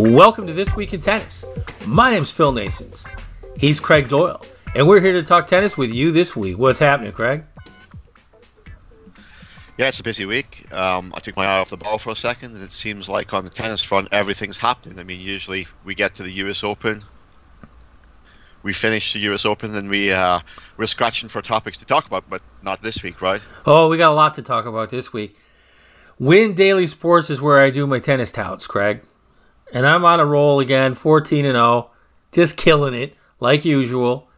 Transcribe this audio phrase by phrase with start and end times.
[0.00, 1.44] Welcome to This Week in Tennis.
[1.86, 3.06] My name's Phil Nasons.
[3.58, 4.40] He's Craig Doyle,
[4.74, 6.56] and we're here to talk tennis with you this week.
[6.56, 7.44] What's happening, Craig?
[9.76, 10.72] Yeah, it's a busy week.
[10.72, 13.34] Um, I took my eye off the ball for a second, and it seems like
[13.34, 14.98] on the tennis front, everything's happening.
[14.98, 16.64] I mean, usually we get to the U.S.
[16.64, 17.04] Open,
[18.62, 19.44] we finish the U.S.
[19.44, 20.40] Open, and we uh,
[20.78, 23.42] we're scratching for topics to talk about, but not this week, right?
[23.66, 25.36] Oh, we got a lot to talk about this week.
[26.18, 29.02] Win Daily Sports is where I do my tennis touts, Craig,
[29.72, 31.90] and I'm on a roll again, 14 and 0,
[32.32, 34.30] just killing it like usual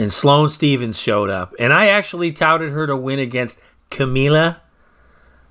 [0.00, 1.54] and Sloane Stevens showed up.
[1.58, 4.60] And I actually touted her to win against Camila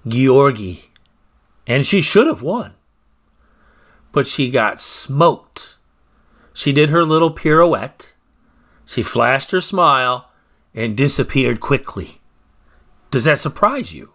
[0.07, 0.85] Giorgi.
[1.67, 2.73] And she should have won.
[4.11, 5.77] But she got smoked.
[6.51, 8.15] She did her little pirouette.
[8.85, 10.31] She flashed her smile
[10.73, 12.19] and disappeared quickly.
[13.11, 14.13] Does that surprise you?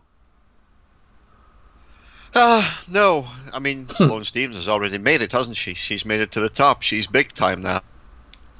[2.34, 3.26] Uh, no.
[3.52, 5.74] I mean, Sloane Stevens has already made it, hasn't she?
[5.74, 6.82] She's made it to the top.
[6.82, 7.80] She's big time now.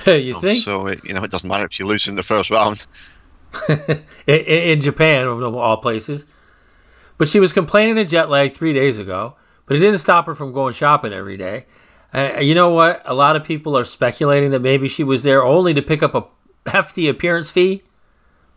[0.03, 0.63] Hey, you think?
[0.63, 2.87] So, it, you know, it doesn't matter if she loses in the first round.
[3.69, 6.27] in, in Japan, of all places.
[7.19, 10.35] But she was complaining of jet lag three days ago, but it didn't stop her
[10.35, 11.67] from going shopping every day.
[12.13, 13.03] Uh, you know what?
[13.05, 16.15] A lot of people are speculating that maybe she was there only to pick up
[16.15, 16.27] a
[16.71, 17.83] hefty appearance fee,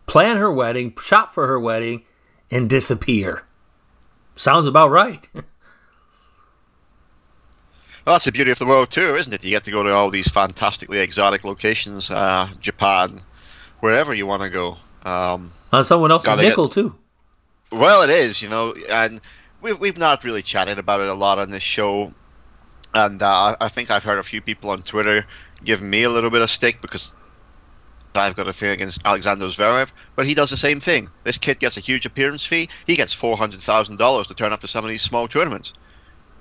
[0.06, 2.04] plan her wedding, shop for her wedding,
[2.50, 3.44] and disappear.
[4.38, 5.26] Sounds about right.
[8.06, 9.44] Well, that's the beauty of the world too, isn't it?
[9.44, 13.20] You get to go to all these fantastically exotic locations, uh, Japan,
[13.80, 14.78] wherever you want to go.
[15.02, 16.94] Um, On someone else's nickel get, too.
[17.70, 19.20] Well, it is, you know, and
[19.60, 22.14] we've we've not really chatted about it a lot on this show,
[22.94, 25.26] and uh, I think I've heard a few people on Twitter
[25.62, 27.12] give me a little bit of stick because
[28.14, 31.10] I've got a thing against Alexander Zverev, but he does the same thing.
[31.24, 32.68] This kid gets a huge appearance fee.
[32.86, 35.72] He gets four hundred thousand dollars to turn up to some of these small tournaments.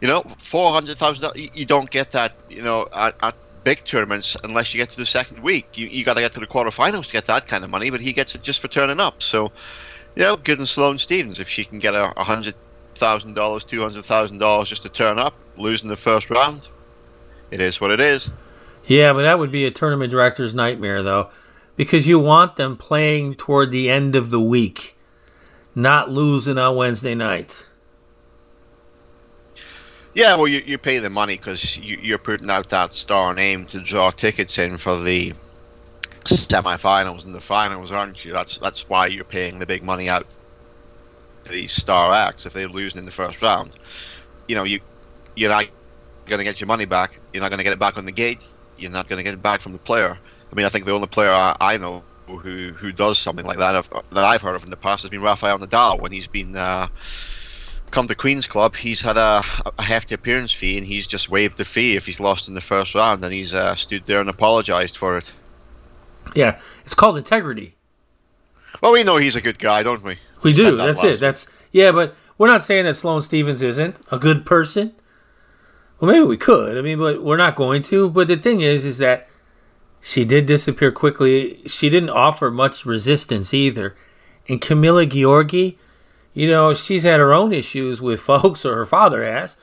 [0.02, 1.32] You know, four hundred thousand.
[1.36, 2.34] You don't get that.
[2.50, 5.78] You know, at, at, big tournaments unless you get to the second week.
[5.78, 7.90] You you got to get to the quarterfinals to get that kind of money.
[7.90, 9.22] But he gets it just for turning up.
[9.22, 9.52] So,
[10.16, 12.56] you know, good and Sloane Stevens if she can get a hundred
[12.96, 16.68] thousand dollars, two hundred thousand dollars just to turn up, losing the first round.
[17.52, 18.30] It is what it is.
[18.86, 21.30] Yeah, but that would be a tournament director's nightmare, though,
[21.78, 24.98] because you want them playing toward the end of the week,
[25.74, 27.70] not losing on Wednesday night.
[30.14, 33.66] Yeah, well, you, you pay the money because you, you're putting out that star name
[33.68, 35.34] to draw tickets in for the
[36.26, 38.34] semi-finals and the finals, aren't you?
[38.34, 40.28] That's that's why you're paying the big money out
[41.44, 43.72] to these star acts if they're losing in the first round.
[44.48, 44.80] You know, you
[45.36, 45.68] you're not
[46.26, 47.20] going to get your money back.
[47.32, 48.48] You're not going to get it back on the gate.
[48.80, 50.18] You're not going to get it back from the player.
[50.52, 53.58] I mean, I think the only player I, I know who who does something like
[53.58, 56.56] that that I've heard of in the past has been Rafael Nadal when he's been.
[56.56, 56.88] Uh,
[57.92, 59.42] come to Queen's Club, he's had a,
[59.78, 62.60] a, hefty appearance fee, and he's just waived the fee if he's lost in the
[62.60, 65.32] first round, and he's uh, stood there and apologised for it.
[66.36, 67.76] Yeah, it's called integrity.
[68.82, 70.18] Well, we know he's a good guy, don't we?
[70.44, 70.76] We, do.
[70.76, 71.20] That That's it.
[71.20, 74.94] That's yeah, but we're not saying that Sloane Stevens isn't a good person.
[76.00, 76.78] Well, maybe we could.
[76.78, 78.10] I mean, but we're not going to.
[78.10, 79.28] But the thing is, is that
[80.08, 81.62] she did disappear quickly.
[81.68, 83.94] She didn't offer much resistance either.
[84.48, 85.76] And Camila Giorgi,
[86.34, 89.58] you know, she's had her own issues with folks, or her father has,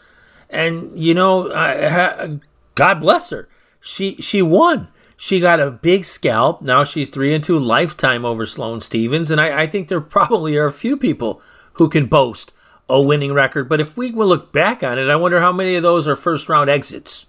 [0.50, 2.38] and you know, I,
[2.74, 3.48] God bless her.
[3.80, 4.88] She she won.
[5.16, 6.60] She got a big scalp.
[6.60, 10.58] Now she's three and two lifetime over Sloane Stevens, and I, I think there probably
[10.58, 11.40] are a few people
[11.74, 12.52] who can boast
[12.86, 13.66] a winning record.
[13.66, 16.16] But if we will look back on it, I wonder how many of those are
[16.16, 17.24] first round exits.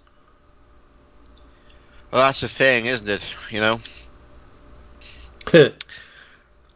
[2.16, 3.34] Well, that's the thing, isn't it?
[3.50, 3.78] You know.
[5.52, 5.72] a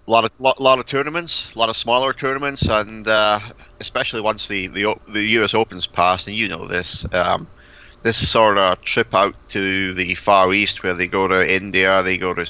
[0.06, 3.40] lot of lot, lot of tournaments, a lot of smaller tournaments, and uh,
[3.80, 5.54] especially once the, the the U.S.
[5.54, 7.46] Open's passed, and you know this, um,
[8.02, 12.18] this sort of trip out to the Far East where they go to India, they
[12.18, 12.46] go to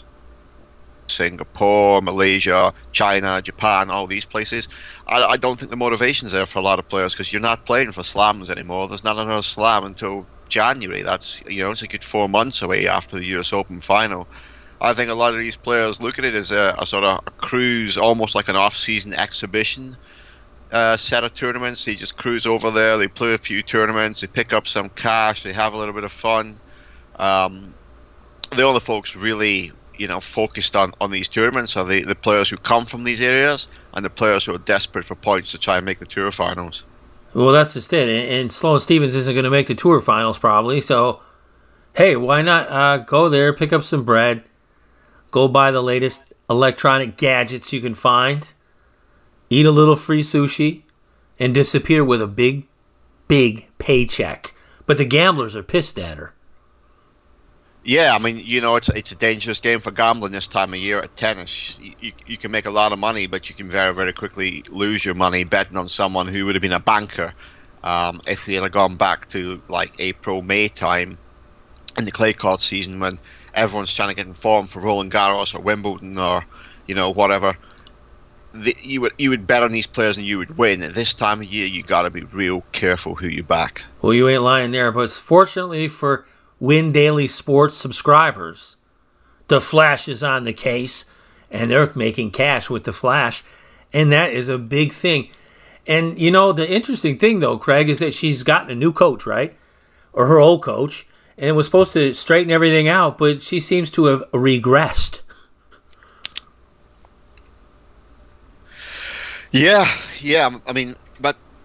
[1.07, 4.67] Singapore, Malaysia, China, Japan, all these places.
[5.07, 7.67] I, I don't think the motivation's there for a lot of players because you're not
[7.67, 8.89] playing for slams anymore.
[8.89, 11.03] There's not another slam until January.
[11.03, 13.53] That's you know it's a good four months away after the U.S.
[13.53, 14.27] Open final.
[14.83, 17.21] I think a lot of these players look at it as a, a sort of
[17.27, 19.97] a cruise, almost like an off-season exhibition
[20.73, 21.85] uh, set of tournaments.
[21.85, 25.43] They just cruise over there, they play a few tournaments, they pick up some cash,
[25.43, 26.59] they have a little bit of fun.
[27.17, 27.75] Um,
[28.51, 32.49] the only folks really, you know, focused on, on these tournaments are the, the players
[32.49, 35.77] who come from these areas and the players who are desperate for points to try
[35.77, 36.85] and make the tour finals.
[37.33, 38.09] Well, that's just it.
[38.09, 41.21] And Sloane Stevens isn't going to make the tour finals probably, so
[41.95, 44.45] hey, why not uh, go there, pick up some bread,
[45.31, 48.53] Go buy the latest electronic gadgets you can find,
[49.49, 50.83] eat a little free sushi,
[51.39, 52.67] and disappear with a big,
[53.29, 54.55] big paycheck.
[54.87, 56.35] But the gamblers are pissed at her.
[57.83, 60.79] Yeah, I mean, you know, it's it's a dangerous game for gambling this time of
[60.79, 61.79] year at tennis.
[61.81, 65.03] You, you, can make a lot of money, but you can very, very quickly lose
[65.03, 67.33] your money betting on someone who would have been a banker
[67.83, 71.17] um, if we had gone back to like April, May time
[71.97, 73.19] in the clay court season when
[73.55, 76.45] everyone's trying to get informed for Roland Garros or Wimbledon or
[76.87, 77.57] you know whatever.
[78.53, 80.83] The, you would you would bet on these players and you would win.
[80.83, 83.85] At this time of year, you got to be real careful who you back.
[84.03, 86.27] Well, you ain't lying there, but fortunately for
[86.61, 88.77] Win Daily Sports subscribers.
[89.49, 91.07] The Flash is on the case,
[91.51, 93.43] and they're making cash with the Flash,
[93.93, 95.31] and that is a big thing.
[95.87, 99.27] And you know, the interesting thing though, Craig, is that she's gotten a new coach,
[99.27, 99.57] right?
[100.13, 104.05] Or her old coach, and was supposed to straighten everything out, but she seems to
[104.05, 105.23] have regressed.
[109.51, 109.91] Yeah,
[110.21, 110.59] yeah.
[110.67, 110.95] I mean,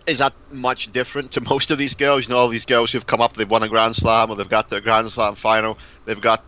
[0.08, 2.28] is that much different to most of these girls?
[2.28, 4.50] You know, all these girls who've come up, they've won a Grand Slam or they've
[4.50, 6.44] got their Grand Slam final, they've got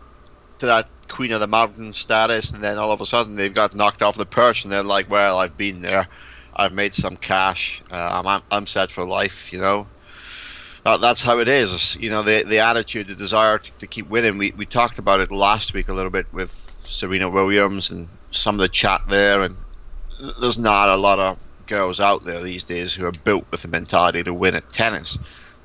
[0.60, 3.74] to that Queen of the Mountain status, and then all of a sudden they've got
[3.74, 6.08] knocked off the perch, and they're like, "Well, I've been there,
[6.54, 9.86] I've made some cash, uh, I'm I'm set for life," you know.
[10.84, 11.96] Uh, that's how it is.
[11.96, 14.38] You know, the the attitude, the desire to, to keep winning.
[14.38, 16.50] We we talked about it last week a little bit with
[16.84, 19.54] Serena Williams and some of the chat there, and
[20.40, 21.38] there's not a lot of
[21.68, 25.18] girls out there these days who are built with the mentality to win at tennis.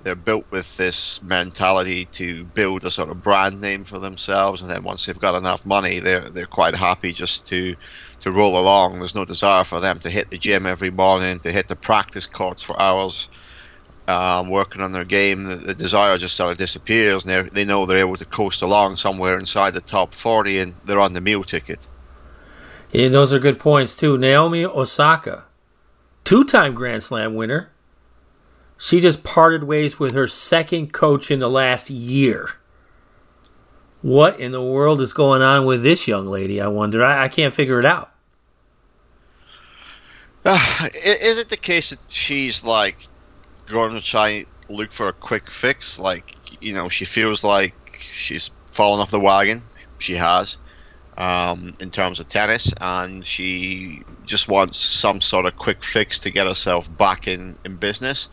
[0.04, 4.70] They're built with this mentality to build a sort of brand name for themselves, and
[4.70, 7.76] then once they've got enough money, they're they're quite happy just to
[8.20, 9.00] to roll along.
[9.00, 12.28] There's no desire for them to hit the gym every morning, to hit the practice
[12.28, 13.30] courts for hours,
[14.10, 15.46] um, working on their game.
[15.46, 18.98] The, the, desire just sort of disappears, and they know they're able to coast along
[18.98, 21.80] somewhere inside the top 40, and they're on the meal ticket.
[22.92, 24.18] Yeah, those are good points too.
[24.18, 25.46] Naomi Osaka
[26.24, 27.70] two time Grand Slam winner.
[28.78, 32.50] She just parted ways with her second coach in the last year.
[34.02, 36.60] What in the world is going on with this young lady?
[36.60, 37.04] I wonder.
[37.04, 38.12] I, I can't figure it out.
[40.46, 42.98] Uh, is it the case that she's like
[43.66, 45.98] going to try look for a quick fix?
[45.98, 47.74] Like, you know, she feels like
[48.14, 49.64] she's fallen off the wagon.
[50.00, 50.58] She has
[51.18, 56.32] um, in terms of tennis, and she just wants some sort of quick fix to
[56.32, 58.30] get herself back in, in business.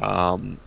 [0.00, 0.58] Um,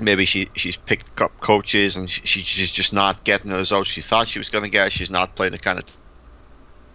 [0.00, 4.00] maybe she she's picked up coaches and she, she's just not getting the results she
[4.00, 4.92] thought she was going to get.
[4.92, 5.84] She's not playing the kind of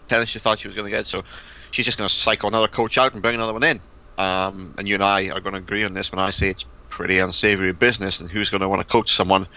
[0.07, 1.23] tennis she thought she was going to get, so
[1.71, 3.81] she's just going to cycle another coach out and bring another one in.
[4.17, 6.65] Um, and you and I are going to agree on this when I say it's
[6.89, 8.21] pretty unsavory business.
[8.21, 9.47] And who's going to want to coach someone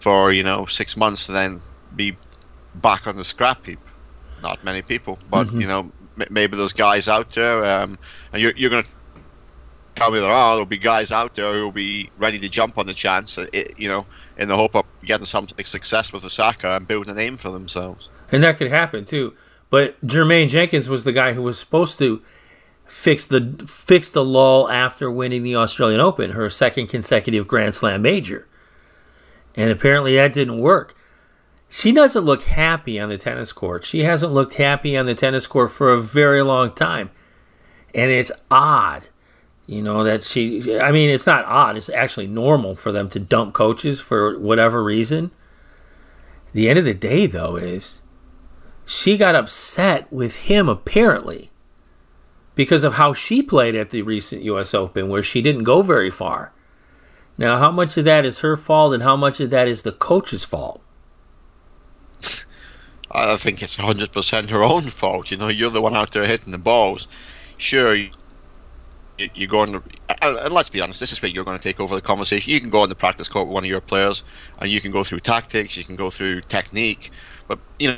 [0.00, 1.62] for you know six months and then
[1.94, 2.18] be
[2.74, 3.78] back on the scrap heap.
[4.42, 5.60] Not many people, but mm-hmm.
[5.60, 5.90] you know,
[6.20, 7.98] m- maybe those guys out there, um,
[8.32, 8.90] and you're, you're going to
[9.94, 10.54] tell me there are.
[10.54, 13.78] There'll be guys out there who'll be ready to jump on the chance, uh, it,
[13.78, 14.06] you know,
[14.36, 18.08] in the hope of getting some success with Osaka and building a name for themselves.
[18.30, 19.34] And that could happen too.
[19.70, 22.22] But Jermaine Jenkins was the guy who was supposed to
[22.86, 28.02] fix the fix the lull after winning the Australian Open, her second consecutive Grand Slam
[28.02, 28.46] major.
[29.56, 30.96] And apparently that didn't work
[31.76, 33.84] she doesn't look happy on the tennis court.
[33.84, 37.10] She hasn't looked happy on the tennis court for a very long time.
[37.92, 39.08] And it's odd,
[39.66, 41.76] you know, that she, I mean, it's not odd.
[41.76, 45.32] It's actually normal for them to dump coaches for whatever reason.
[46.52, 48.02] The end of the day, though, is
[48.86, 51.50] she got upset with him apparently
[52.54, 56.12] because of how she played at the recent US Open, where she didn't go very
[56.12, 56.52] far.
[57.36, 59.90] Now, how much of that is her fault and how much of that is the
[59.90, 60.80] coach's fault?
[63.10, 65.30] I think it's 100% her own fault.
[65.30, 67.06] You know, you're the one out there hitting the balls.
[67.56, 68.10] Sure, you,
[69.18, 69.82] you're going to,
[70.22, 72.52] and let's be honest, this is where you're going to take over the conversation.
[72.52, 74.24] You can go on the practice court with one of your players,
[74.58, 77.10] and you can go through tactics, you can go through technique,
[77.46, 77.96] but you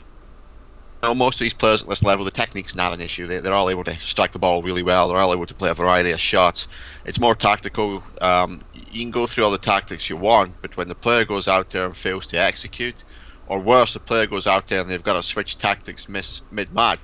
[1.02, 1.14] know.
[1.14, 3.26] most of these players at this level, the technique's not an issue.
[3.26, 5.09] They, they're all able to strike the ball really well.
[5.09, 6.68] They're all able to play a variety of shots.
[7.04, 8.02] It's more tactical.
[8.21, 11.49] Um, you can go through all the tactics you want, but when the player goes
[11.49, 13.04] out there and fails to execute,
[13.48, 17.00] or worse, the player goes out there and they've got to switch tactics mid match,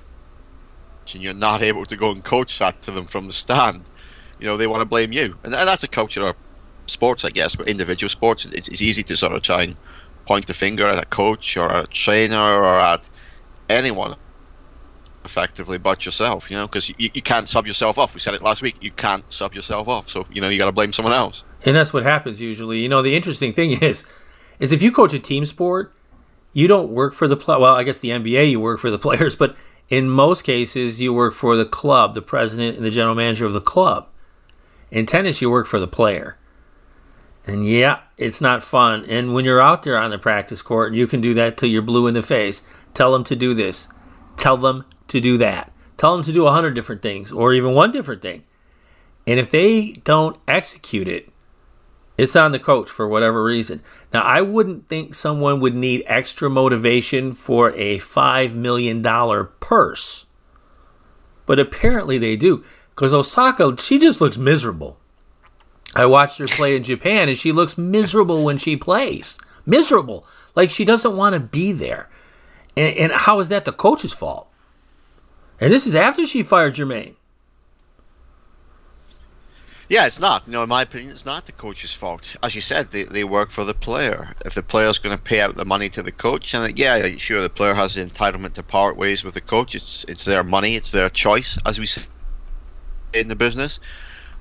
[1.13, 3.83] and you're not able to go and coach that to them from the stand.
[4.39, 6.35] You know, they want to blame you, and, and that's a culture of
[6.87, 7.55] sports, I guess.
[7.55, 9.77] But individual sports, it's, it's easy to sort of try and
[10.25, 13.07] point the finger at a coach or a trainer or at
[13.69, 14.15] anyone
[15.25, 18.13] effectively but yourself, you know, because you, you can't sub yourself off.
[18.13, 18.75] We said it last week.
[18.81, 20.09] You can't sub yourself off.
[20.09, 21.43] So, you know, you got to blame someone else.
[21.65, 22.79] And that's what happens usually.
[22.79, 24.05] You know, the interesting thing is,
[24.59, 25.93] is if you coach a team sport,
[26.53, 27.57] you don't work for the play.
[27.57, 29.55] Well, I guess the NBA you work for the players, but
[29.89, 33.53] in most cases you work for the club, the president and the general manager of
[33.53, 34.07] the club.
[34.91, 36.37] In tennis, you work for the player.
[37.45, 39.05] And yeah, it's not fun.
[39.09, 41.81] And when you're out there on the practice court you can do that till you're
[41.81, 42.61] blue in the face,
[42.93, 43.89] tell them to do this.
[44.37, 45.71] Tell them to do that.
[45.97, 48.43] Tell them to do a hundred different things or even one different thing.
[49.25, 51.29] And if they don't execute it,
[52.17, 53.81] it's on the coach for whatever reason.
[54.13, 59.03] Now, I wouldn't think someone would need extra motivation for a $5 million
[59.59, 60.25] purse.
[61.45, 62.63] But apparently they do.
[62.93, 64.99] Because Osaka, she just looks miserable.
[65.95, 69.37] I watched her play in Japan and she looks miserable when she plays.
[69.65, 70.25] Miserable.
[70.55, 72.09] Like she doesn't want to be there.
[72.77, 74.47] And, and how is that the coach's fault?
[75.59, 77.15] And this is after she fired Jermaine.
[79.93, 80.47] Yeah, it's not.
[80.47, 82.35] You know, in my opinion, it's not the coach's fault.
[82.41, 84.33] As you said, they, they work for the player.
[84.43, 87.41] If the player's going to pay out the money to the coach, and yeah, sure,
[87.41, 89.75] the player has the entitlement to part ways with the coach.
[89.75, 92.01] It's it's their money, it's their choice, as we say
[93.13, 93.79] in the business.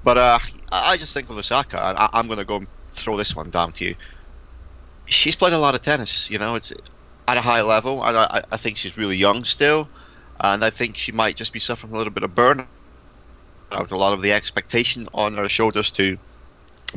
[0.02, 0.38] But uh,
[0.72, 3.72] I just think with Osaka, I, I'm going to go and throw this one down
[3.72, 3.94] to you.
[5.04, 6.30] She's played a lot of tennis.
[6.30, 6.72] You know, it's
[7.28, 9.90] at a high level, and I, I think she's really young still,
[10.40, 12.68] and I think she might just be suffering a little bit of burnout.
[13.72, 16.18] A lot of the expectation on her shoulders to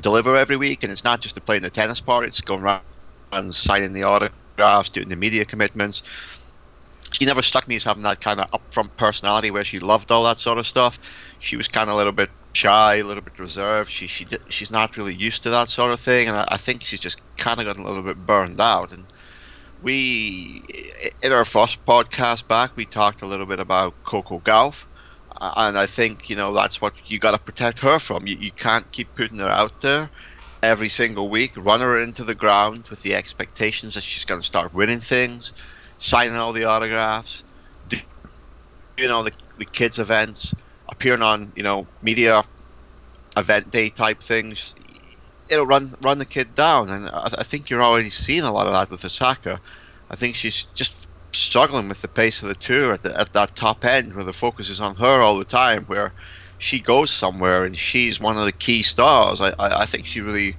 [0.01, 2.63] deliver every week, and it's not just to play in the tennis part; it's going
[2.63, 2.82] around
[3.32, 6.03] and signing the autographs, doing the media commitments.
[7.12, 10.24] She never struck me as having that kind of upfront personality where she loved all
[10.25, 11.00] that sort of stuff.
[11.39, 13.89] She was kind of a little bit shy, a little bit reserved.
[13.89, 16.84] She she she's not really used to that sort of thing, and I, I think
[16.84, 18.91] she's just kind of gotten a little bit burned out.
[18.91, 19.05] And
[19.82, 20.63] we,
[21.22, 24.86] in our first podcast back, we talked a little bit about Coco Gauff,
[25.42, 28.27] and I think you know that's what you got to protect her from.
[28.27, 30.10] You you can't keep putting her out there
[30.63, 34.46] every single week, run her into the ground with the expectations that she's going to
[34.46, 35.51] start winning things,
[36.00, 37.44] signing all the autographs,
[38.98, 40.54] you know the the kids events
[40.89, 42.44] appearing on you know media
[43.38, 44.75] event day type things,
[45.50, 46.89] it'll run run the kid down.
[46.89, 49.60] And I, I think you're already seeing a lot of that with Osaka.
[50.10, 51.04] I think she's just
[51.38, 54.34] struggling with the pace of the tour at, the, at that top end, where the
[54.34, 56.13] focus is on her all the time, where
[56.58, 59.42] she goes somewhere and she's one of the key stars.
[59.42, 60.56] I, I, I think she really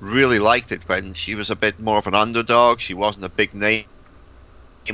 [0.00, 2.80] really liked it when she was a bit more of an underdog.
[2.80, 3.84] She wasn't a big name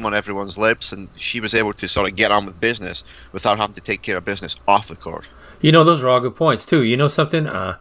[0.03, 3.59] on everyone's lips, and she was able to sort of get on with business without
[3.59, 5.27] having to take care of business off the court.
[5.61, 6.83] You know, those are all good points too.
[6.83, 7.47] You know something?
[7.47, 7.79] Uh,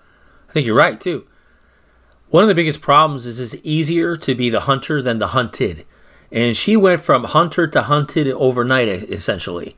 [0.47, 1.27] I think you're right too.
[2.29, 5.85] One of the biggest problems is it's easier to be the hunter than the hunted,
[6.31, 9.75] and she went from hunter to hunted overnight, essentially.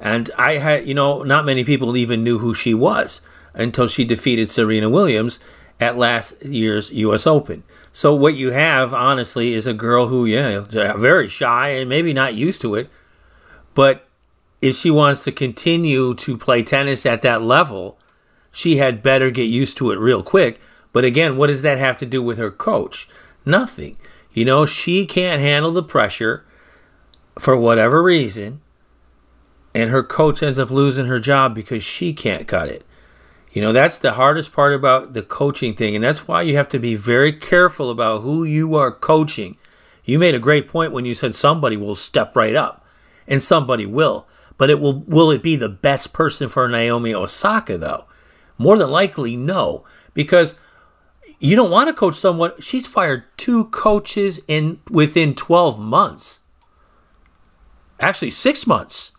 [0.00, 3.20] And I had, you know, not many people even knew who she was
[3.54, 5.40] until she defeated Serena Williams
[5.80, 7.26] at last year's U.S.
[7.26, 7.64] Open.
[7.92, 10.60] So what you have, honestly, is a girl who, yeah,
[10.96, 12.90] very shy and maybe not used to it,
[13.74, 14.06] but
[14.60, 17.98] if she wants to continue to play tennis at that level,
[18.50, 20.60] she had better get used to it real quick.
[20.92, 23.08] But again, what does that have to do with her coach?
[23.44, 23.96] Nothing.
[24.38, 26.44] You know, she can't handle the pressure
[27.40, 28.60] for whatever reason,
[29.74, 32.84] and her coach ends up losing her job because she can't cut it.
[33.52, 36.68] You know, that's the hardest part about the coaching thing, and that's why you have
[36.68, 39.56] to be very careful about who you are coaching.
[40.04, 42.86] You made a great point when you said somebody will step right up,
[43.26, 44.28] and somebody will.
[44.56, 48.04] But it will will it be the best person for Naomi Osaka though?
[48.56, 49.82] More than likely no,
[50.14, 50.56] because
[51.38, 52.52] you don't want to coach someone.
[52.60, 56.40] She's fired two coaches in within 12 months.
[58.00, 59.12] Actually, 6 months.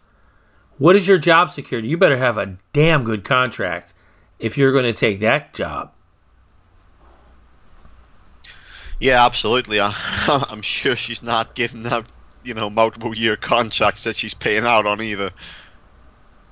[0.78, 1.90] What is your job security?
[1.90, 3.94] You better have a damn good contract
[4.40, 5.94] if you're going to take that job.
[9.00, 9.80] Yeah, absolutely.
[9.80, 9.94] I,
[10.50, 12.12] I'm sure she's not giving out
[12.44, 15.32] you know multiple year contracts that she's paying out on either.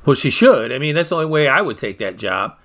[0.05, 0.71] Well, she should.
[0.71, 2.57] I mean, that's the only way I would take that job.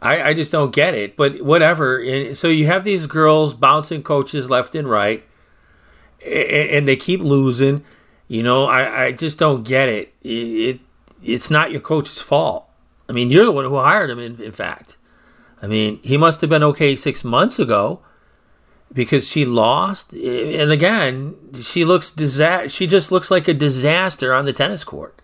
[0.00, 1.16] I, I just don't get it.
[1.16, 1.98] But whatever.
[1.98, 5.24] And so you have these girls bouncing coaches left and right,
[6.24, 7.84] and they keep losing.
[8.28, 10.14] You know, I, I just don't get it.
[10.22, 10.28] it.
[10.28, 10.80] it.
[11.22, 12.68] It's not your coach's fault.
[13.08, 14.98] I mean, you're the one who hired him, in, in fact.
[15.60, 18.02] I mean, he must have been okay six months ago
[18.92, 20.12] because she lost.
[20.12, 25.20] And again, she looks disa- She just looks like a disaster on the tennis court.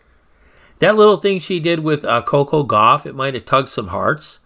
[0.80, 4.40] That little thing she did with uh, Coco Gauff, it might have tugged some hearts,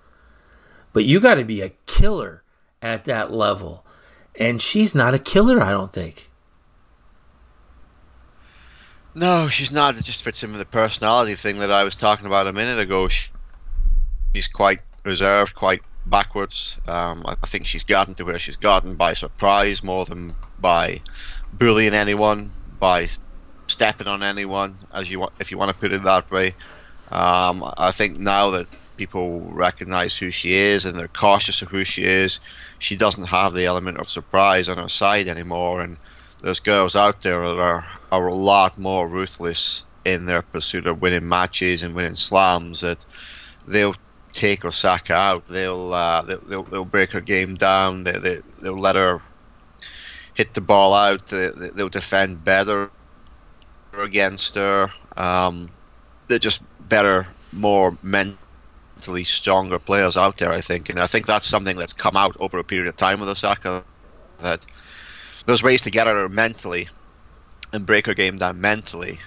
[0.93, 2.43] but you got to be a killer
[2.83, 3.85] at that level,
[4.39, 5.61] and she's not a killer.
[5.63, 6.31] I don't think.
[9.15, 9.99] No, she's not.
[9.99, 12.79] It just fits in with the personality thing that I was talking about a minute
[12.79, 13.09] ago.
[13.09, 16.79] She's quite reserved, quite backwards.
[16.87, 20.31] Um, I, think she's gotten to where she's gotten by surprise more than
[20.61, 21.01] by
[21.53, 23.09] bullying anyone, by
[23.67, 26.55] stepping on anyone, as you want, if you want to put it that way.
[27.11, 28.67] Um, I think now that
[28.99, 32.41] people recognize who she is and they're cautious of who she is.
[32.79, 35.97] She doesn't have the element of surprise on her side anymore, and
[36.43, 41.01] there's girls out there that are, are a lot more ruthless in their pursuit of
[41.01, 43.05] winning matches and winning slams that
[43.67, 43.97] they'll
[44.33, 45.47] take Osaka out.
[45.47, 48.05] They'll uh, they'll, they'll break her game down.
[48.05, 49.21] They, they they'll let her
[50.35, 51.27] hit the ball out.
[51.27, 52.91] They, they'll defend better
[53.99, 54.91] against her.
[55.17, 55.71] Um,
[56.29, 57.97] they're just better, more
[58.99, 60.89] mentally stronger players out there, I think.
[60.89, 63.85] And I think that's something that's come out over a period of time with Osaka.
[64.41, 64.67] That
[65.47, 66.89] there's ways to get at her mentally
[67.73, 69.21] and break her game down mentally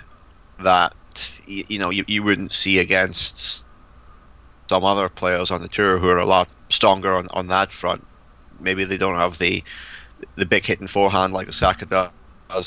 [0.59, 0.93] that
[1.47, 3.63] you, know you, you wouldn't see against
[4.69, 8.05] some other players on the tour who are a lot stronger on, on that front.
[8.59, 9.63] Maybe they don't have the
[10.35, 12.11] the big hitting forehand like Osaka does.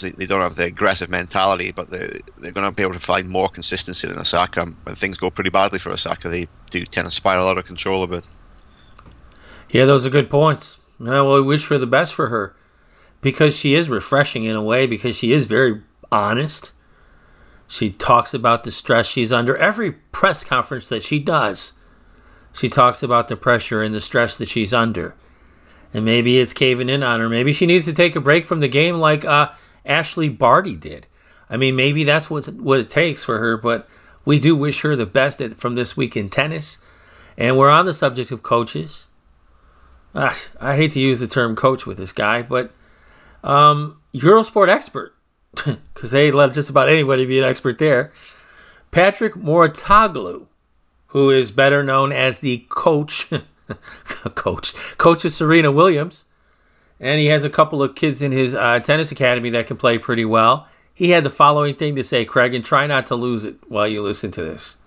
[0.00, 3.00] They, they don't have the aggressive mentality, but they, they're going to be able to
[3.00, 4.64] find more consistency than Osaka.
[4.64, 8.02] When things go pretty badly for Osaka, they do tend to spiral out of control
[8.02, 8.26] a bit.
[9.70, 10.78] Yeah, those are good points.
[10.98, 12.54] well, we wish for the best for her
[13.20, 16.72] because she is refreshing in a way because she is very honest.
[17.66, 21.72] She talks about the stress she's under every press conference that she does
[22.54, 25.14] she talks about the pressure and the stress that she's under.
[25.92, 27.28] And maybe it's caving in on her.
[27.28, 29.50] Maybe she needs to take a break from the game like uh,
[29.86, 31.06] Ashleigh Barty did.
[31.48, 33.88] I mean, maybe that's what's, what it takes for her, but
[34.24, 36.78] we do wish her the best at, from this week in tennis.
[37.36, 39.08] And we're on the subject of coaches.
[40.14, 42.72] Ah, I hate to use the term coach with this guy, but
[43.42, 45.14] um, Eurosport expert,
[45.54, 48.12] because they let just about anybody be an expert there.
[48.90, 50.46] Patrick Mouratoglou
[51.14, 53.30] who is better known as the coach,
[54.34, 56.24] coach, coach of Serena Williams.
[57.04, 59.99] And he has a couple of kids in his uh, tennis academy that can play
[59.99, 60.66] pretty well.
[60.94, 63.87] He had the following thing to say, Craig, and try not to lose it while
[63.87, 64.78] you listen to this.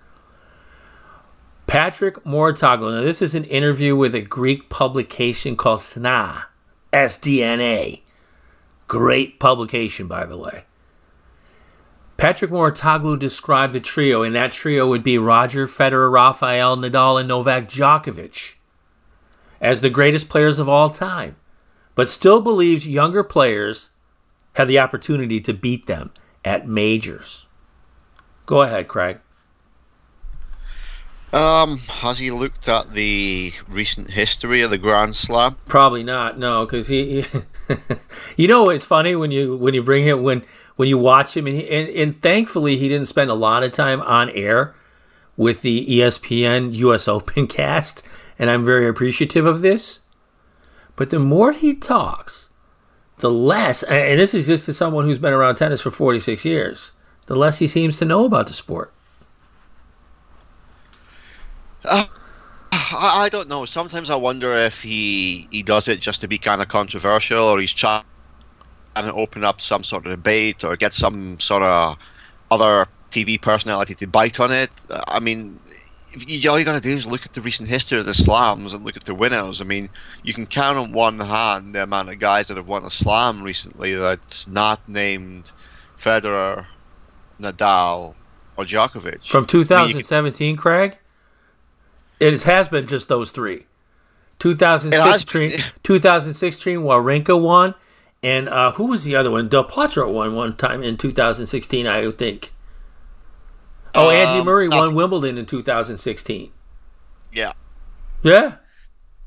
[1.67, 2.95] Patrick Mouratoglou.
[2.95, 6.45] Now, this is an interview with a Greek publication called SNA,
[6.91, 8.01] SDNA.
[8.87, 10.63] Great publication, by the way.
[12.17, 17.27] Patrick Mouratoglou described the trio, and that trio would be Roger Federer, Rafael Nadal, and
[17.27, 18.55] Novak Djokovic
[19.61, 21.35] as the greatest players of all time,
[21.97, 23.89] but still believes younger players
[24.53, 26.11] have the opportunity to beat them
[26.45, 27.47] at majors.
[28.45, 29.19] Go ahead, Craig.
[31.33, 35.57] Um, has he looked at the recent history of the Grand Slam?
[35.65, 36.37] Probably not.
[36.37, 37.43] No, because he, he
[38.37, 41.47] you know, it's funny when you when you bring him when when you watch him,
[41.47, 44.75] and, he, and and thankfully he didn't spend a lot of time on air
[45.35, 47.07] with the ESPN U.S.
[47.07, 48.07] Open cast,
[48.37, 49.99] and I'm very appreciative of this.
[50.97, 52.49] But the more he talks,
[53.19, 56.91] the less, and this is just as someone who's been around tennis for 46 years,
[57.27, 58.91] the less he seems to know about the sport.
[61.85, 62.05] Uh,
[62.71, 63.65] I don't know.
[63.65, 67.59] Sometimes I wonder if he he does it just to be kind of controversial, or
[67.59, 68.03] he's trying
[68.95, 71.97] to open up some sort of debate, or get some sort of
[72.49, 74.71] other TV personality to bite on it.
[74.89, 75.59] I mean,
[76.25, 78.73] you, all you got to do is look at the recent history of the slams
[78.73, 79.61] and look at the winners.
[79.61, 79.89] I mean,
[80.23, 83.43] you can count on one hand the amount of guys that have won a slam
[83.43, 85.51] recently that's not named
[85.97, 86.65] Federer,
[87.39, 88.15] Nadal,
[88.57, 89.27] or Djokovic.
[89.27, 90.97] From 2017, I mean, Craig?
[92.19, 93.65] It has been just those three.
[94.39, 97.75] 2016, 2016 Wawrinka won,
[98.21, 99.47] and uh, who was the other one?
[99.47, 102.53] Del Potro won one time in 2016, I think.
[103.97, 106.51] Oh, um, Andy Murray won Wimbledon in 2016.
[107.33, 107.53] Yeah.
[108.23, 108.55] Yeah.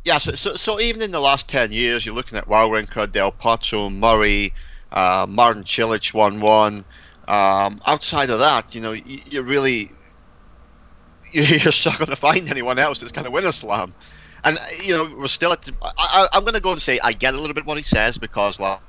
[0.05, 3.33] Yeah, so, so, so even in the last 10 years, you're looking at Wawrinka, Del
[3.33, 4.55] Potro, Murray,
[4.93, 6.85] uh, Martin Cilic won one.
[7.29, 9.93] Um, outside of that, you know, you, you really
[11.33, 13.95] you're struggling to find anyone else that's going to win a slam.
[14.43, 15.69] And you know, we're still at.
[15.83, 18.17] I, am going to go and say I get a little bit what he says
[18.17, 18.81] because like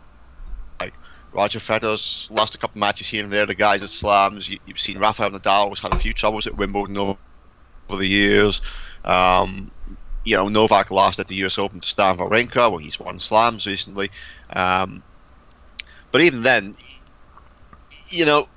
[1.33, 3.45] Roger Federer's lost a couple matches here and there.
[3.45, 4.49] The guys at slams.
[4.49, 7.17] You, have seen Rafael Nadal has had a few troubles at Wimbledon over
[7.89, 8.61] the years.
[9.05, 9.71] Um,
[10.23, 11.57] you know, Novak lost at the U.S.
[11.57, 12.71] Open to Stan Wawrinka.
[12.71, 14.11] where he's won slams recently.
[14.51, 15.03] Um,
[16.11, 16.75] but even then,
[18.09, 18.47] you know,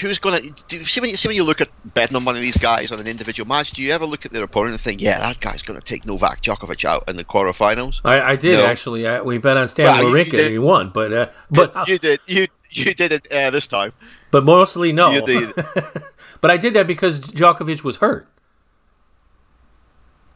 [0.00, 2.40] who's going to see when you see when you look at betting on one of
[2.40, 3.72] these guys on an individual match?
[3.72, 6.06] Do you ever look at their opponent and think, "Yeah, that guy's going to take
[6.06, 8.00] Novak Djokovic out in the quarterfinals"?
[8.04, 8.66] I, I did no.
[8.66, 9.06] actually.
[9.06, 12.20] I, we bet on Stan well, Wawrinka and he won, but uh, but you did
[12.26, 13.92] you you did it uh, this time.
[14.30, 15.20] But mostly no.
[16.40, 18.28] but I did that because Djokovic was hurt.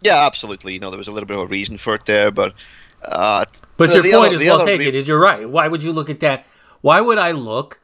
[0.03, 0.75] Yeah, absolutely.
[0.75, 2.55] You know, there was a little bit of a reason for it there, but.
[3.03, 3.45] Uh,
[3.77, 4.93] but your point other, is well taken.
[4.93, 5.49] Re- is you're right.
[5.49, 6.47] Why would you look at that?
[6.81, 7.79] Why would I look?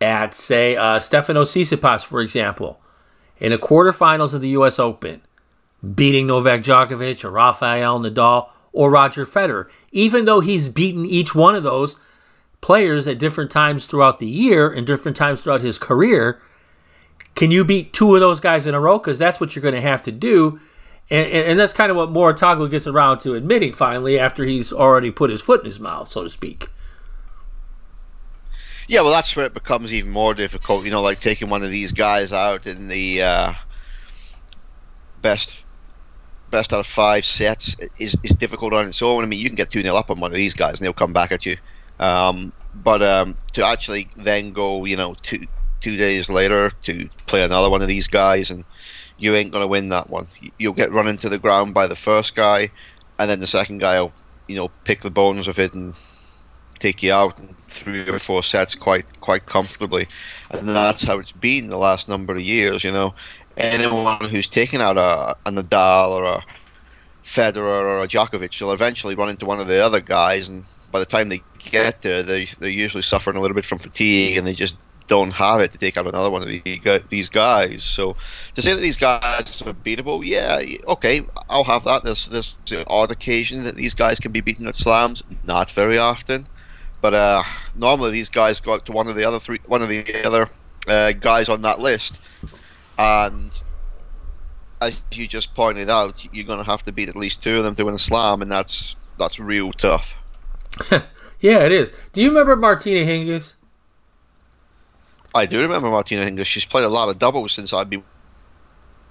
[0.00, 2.80] At, say, uh, Stefanos Tsitsipas, for example,
[3.38, 4.78] in the quarterfinals of the U.S.
[4.78, 5.22] Open,
[5.94, 11.54] beating Novak Djokovic or Rafael Nadal or Roger Federer, even though he's beaten each one
[11.54, 11.96] of those
[12.60, 16.40] players at different times throughout the year and different times throughout his career.
[17.34, 18.98] Can you beat two of those guys in a row?
[18.98, 20.60] Because that's what you're going to have to do.
[21.10, 24.72] And, and, and, that's kind of what Mouratoglou gets around to admitting finally after he's
[24.72, 26.68] already put his foot in his mouth, so to speak.
[28.88, 30.86] Yeah, well, that's where it becomes even more difficult.
[30.86, 33.52] You know, like taking one of these guys out in the uh,
[35.20, 35.66] best
[36.50, 39.22] best out of five sets is, is difficult on its own.
[39.22, 40.94] I mean, you can get 2 0 up on one of these guys and they'll
[40.94, 41.58] come back at you.
[42.00, 45.46] Um, but um, to actually then go, you know, two
[45.80, 48.64] two days later to play another one of these guys, and
[49.18, 50.28] you ain't gonna win that one.
[50.58, 52.70] You'll get run into the ground by the first guy,
[53.18, 54.12] and then the second guy will,
[54.46, 55.94] you know, pick the bones of it and
[56.78, 60.08] take you out in three or four sets quite quite comfortably,
[60.50, 62.84] and that's how it's been the last number of years.
[62.84, 63.14] You know,
[63.56, 66.44] anyone who's taken out a, a Nadal or a
[67.22, 70.98] Federer or a Djokovic will eventually run into one of the other guys, and by
[70.98, 74.46] the time they get there, they they're usually suffering a little bit from fatigue, and
[74.46, 76.48] they just don't have it to take out another one of
[77.08, 77.82] these guys.
[77.82, 78.16] So
[78.54, 82.04] to say that these guys are beatable, yeah, okay, I'll have that.
[82.04, 86.46] There's there's odd occasion that these guys can be beaten at slams, not very often,
[87.00, 87.42] but uh,
[87.74, 90.48] normally these guys go up to one of the other three, one of the other
[90.86, 92.20] uh, guys on that list,
[92.98, 93.52] and
[94.80, 97.64] as you just pointed out, you're going to have to beat at least two of
[97.64, 100.16] them to win a slam, and that's that's real tough.
[101.40, 101.92] yeah, it is.
[102.12, 103.54] Do you remember Martina Hingis?
[105.34, 106.46] I do remember Martina Hingis.
[106.46, 108.04] She's played a lot of doubles since I've been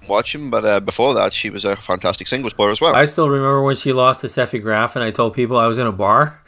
[0.06, 2.94] watching, but uh, before that, she was a fantastic singles player as well.
[2.94, 5.78] I still remember when she lost to Steffi Graf, and I told people I was
[5.78, 6.42] in a bar.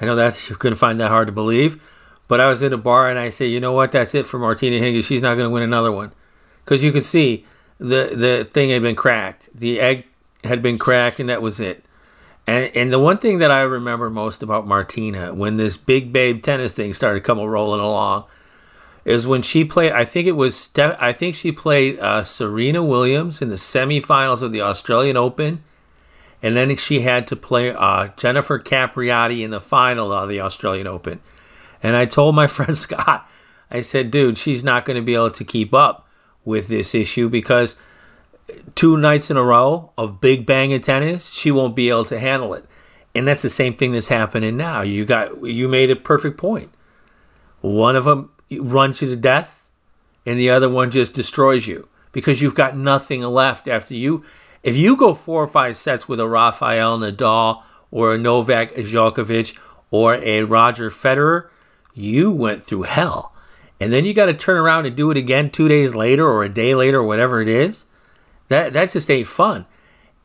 [0.00, 1.80] I know that you couldn't find that hard to believe,
[2.28, 4.38] but I was in a bar and I say, you know what, that's it for
[4.38, 5.06] Martina Hingis.
[5.06, 6.12] She's not going to win another one
[6.64, 7.46] because you could see
[7.78, 9.48] the the thing had been cracked.
[9.54, 10.06] The egg
[10.42, 11.84] had been cracked, and that was it.
[12.46, 16.42] And and the one thing that I remember most about Martina when this big babe
[16.42, 18.24] tennis thing started coming rolling along
[19.04, 19.92] is when she played.
[19.92, 24.52] I think it was I think she played uh, Serena Williams in the semifinals of
[24.52, 25.62] the Australian Open,
[26.44, 30.86] and then she had to play uh, Jennifer Capriati in the final of the Australian
[30.86, 31.20] Open.
[31.82, 33.26] And I told my friend Scott,
[33.70, 36.06] I said, dude, she's not going to be able to keep up
[36.44, 37.76] with this issue because
[38.74, 42.20] two nights in a row of big bang of tennis, she won't be able to
[42.20, 42.66] handle it.
[43.14, 44.82] And that's the same thing that's happening now.
[44.82, 46.70] You got you made a perfect point.
[47.62, 48.30] One of them
[48.60, 49.66] runs you to death,
[50.26, 54.24] and the other one just destroys you because you've got nothing left after you.
[54.64, 59.56] If you go four or five sets with a Rafael Nadal or a Novak Djokovic
[59.90, 61.48] or a Roger Federer,
[61.92, 63.32] you went through hell.
[63.78, 66.42] And then you got to turn around and do it again two days later or
[66.42, 67.84] a day later or whatever it is.
[68.48, 69.66] That that just ain't fun.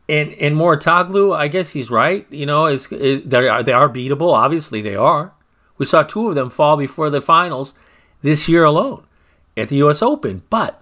[0.07, 2.25] And and Mouratoglou, I guess he's right.
[2.29, 4.33] You know, is they are they are beatable.
[4.33, 5.33] Obviously, they are.
[5.77, 7.73] We saw two of them fall before the finals
[8.21, 9.03] this year alone
[9.57, 10.01] at the U.S.
[10.01, 10.81] Open, but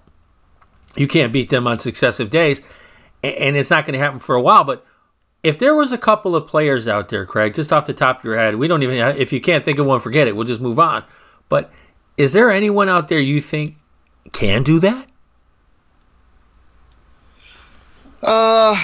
[0.96, 2.62] you can't beat them on successive days,
[3.24, 4.64] and it's not going to happen for a while.
[4.64, 4.86] But
[5.44, 8.26] if there was a couple of players out there, Craig, just off the top of
[8.26, 8.98] your head, we don't even.
[9.18, 10.36] If you can't think of one, forget it.
[10.36, 11.04] We'll just move on.
[11.50, 11.72] But
[12.18, 13.78] is there anyone out there you think
[14.34, 15.08] can do that?
[18.22, 18.76] Uh,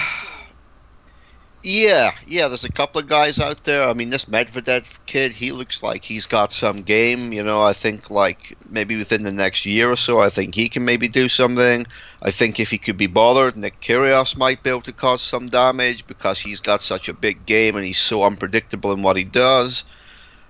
[1.64, 2.48] yeah, yeah.
[2.48, 3.88] There's a couple of guys out there.
[3.88, 7.32] I mean, this Medvedev kid, he looks like he's got some game.
[7.32, 10.68] You know, I think like maybe within the next year or so, I think he
[10.68, 11.86] can maybe do something.
[12.20, 15.46] I think if he could be bothered, Nick Kyrgios might be able to cause some
[15.46, 19.24] damage because he's got such a big game and he's so unpredictable in what he
[19.24, 19.84] does.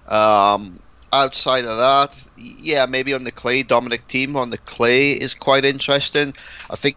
[0.08, 0.80] Um,
[1.12, 5.64] outside of that, yeah, maybe on the clay, Dominic Thiem on the clay is quite
[5.64, 6.34] interesting.
[6.68, 6.96] I think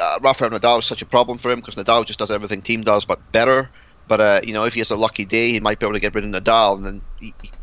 [0.00, 2.84] uh, Rafael Nadal is such a problem for him because Nadal just does everything Thiem
[2.84, 3.70] does, but better.
[4.06, 6.00] But uh, you know, if he has a lucky day, he might be able to
[6.00, 7.02] get rid of Nadal, and then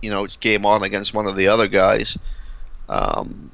[0.02, 2.18] you know it's game on against one of the other guys.
[2.88, 3.52] Um,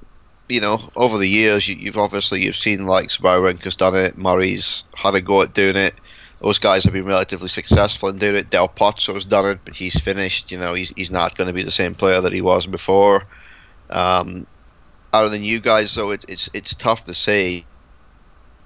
[0.49, 4.83] you know, over the years, you, have obviously you've seen like Wawrinka's done it, Murray's
[4.93, 5.95] had a go at doing it.
[6.41, 8.49] Those guys have been relatively successful in doing it.
[8.49, 10.51] Del Potro's done it, but he's finished.
[10.51, 13.23] You know, he's he's not going to be the same player that he was before.
[13.89, 14.47] Um,
[15.13, 17.65] of the new guys, though, it, it's it's tough to say.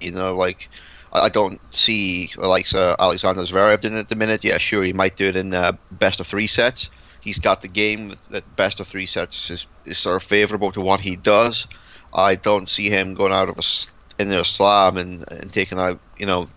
[0.00, 0.68] You know, like
[1.12, 4.44] I don't see like uh, Alexander Zverev doing it at the minute.
[4.44, 6.90] Yeah, sure, he might do it in uh, best of three sets.
[7.20, 10.80] He's got the game that, best of three sets is, is sort of favourable to
[10.80, 11.66] what he does.
[12.14, 16.00] I don't see him going out of a in a slam and, and taking out
[16.18, 16.48] you know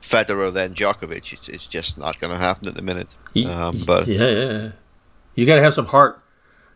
[0.00, 1.32] Federer then Djokovic.
[1.32, 3.08] It's, it's just not going to happen at the minute.
[3.46, 4.72] Um, but yeah, yeah,
[5.34, 6.22] you got to have some heart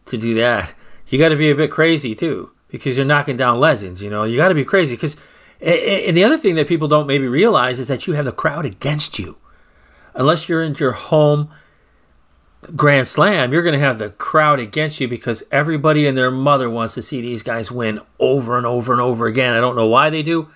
[0.07, 0.75] to do that.
[1.09, 4.03] You got to be a bit crazy too because you're knocking down legends.
[4.03, 5.17] You know, you got to be crazy because
[5.61, 8.67] And the other thing that people don't maybe realize is that you have the crowd
[8.67, 9.37] against you.
[10.15, 11.51] Unless you're in your home
[12.75, 16.69] Grand Slam, you're going to have the crowd against you because everybody and their mother
[16.69, 19.55] wants to see these guys win over and over and over again.
[19.55, 20.49] I don't know why they do.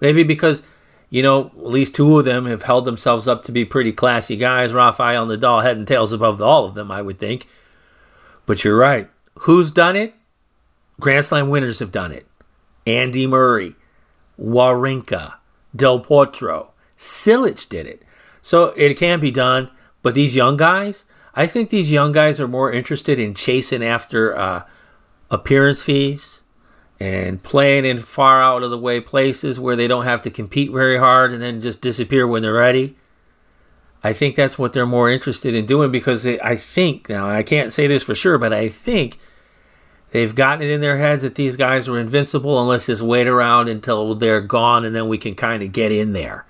[0.00, 0.62] Maybe because,
[1.08, 4.36] you know, at least two of them have held themselves up to be pretty classy
[4.36, 4.74] guys.
[4.74, 7.46] Rafael Nadal head and tails above all of them, I would think.
[8.46, 9.08] But you're right.
[9.40, 10.14] Who's done it?
[11.00, 12.26] Grand Slam winners have done it.
[12.86, 13.74] Andy Murray,
[14.40, 15.34] Wawrinka,
[15.74, 18.02] Del Potro, Cilic did it.
[18.42, 19.70] So it can be done.
[20.02, 24.36] But these young guys, I think these young guys are more interested in chasing after
[24.36, 24.62] uh,
[25.30, 26.42] appearance fees
[27.00, 30.70] and playing in far out of the way places where they don't have to compete
[30.70, 32.96] very hard and then just disappear when they're ready.
[34.02, 37.42] I think that's what they're more interested in doing because they, I think, now I
[37.42, 39.18] can't say this for sure, but I think
[40.14, 43.68] they've gotten it in their heads that these guys are invincible unless just wait around
[43.68, 46.46] until they're gone and then we can kind of get in there.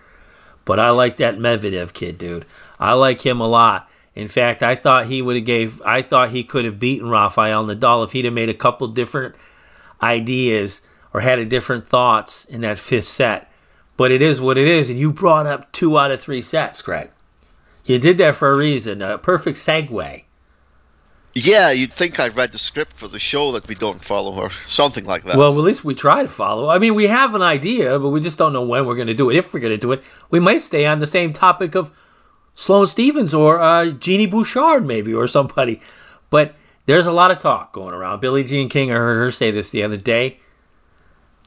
[0.67, 2.45] But I like that Medvedev kid, dude.
[2.79, 3.91] I like him a lot.
[4.15, 5.81] In fact, I thought he would have gave.
[5.83, 9.35] I thought he could have beaten Rafael Nadal if he'd have made a couple different
[10.03, 10.83] ideas
[11.15, 13.51] or had a different thoughts in that fifth set.
[13.97, 16.83] But it is what it is, and you brought up two out of three sets,
[16.83, 17.11] Craig.
[17.85, 19.03] You did that for a reason.
[19.03, 20.25] A perfect segue.
[21.37, 24.51] Yeah, you'd think I'd read the script for the show that we don't follow, or
[24.67, 25.37] something like that.
[25.37, 26.69] Well, at least we try to follow.
[26.69, 29.15] I mean, we have an idea, but we just don't know when we're going to
[29.15, 29.37] do it.
[29.37, 31.91] If we're going to do it, we might stay on the same topic of
[32.55, 35.81] Sloane Stevens or uh, Genie Bouchard, maybe, or somebody.
[36.31, 36.55] But
[36.87, 38.21] there's a lot of talk going around.
[38.21, 40.39] Billie Jean King, I heard her say this the other day.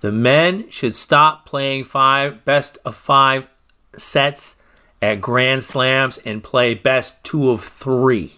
[0.02, 3.50] The men should stop playing five best of five
[3.94, 4.58] sets
[5.02, 8.34] at Grand Slams and play best two of three.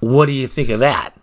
[0.00, 1.14] What do you think of that?